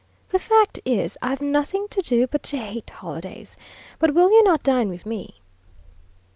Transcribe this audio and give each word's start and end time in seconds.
The 0.29 0.39
fact 0.39 0.79
is, 0.83 1.15
I've 1.21 1.41
nothing 1.41 1.87
to 1.89 2.01
do 2.01 2.25
but 2.25 2.41
to 2.45 2.57
hate 2.57 2.89
holidays. 2.89 3.55
But 3.99 4.15
will 4.15 4.31
you 4.31 4.41
not 4.41 4.63
dine 4.63 4.89
with 4.89 5.05
me?" 5.05 5.41